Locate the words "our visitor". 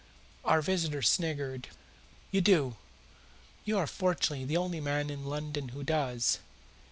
0.43-1.03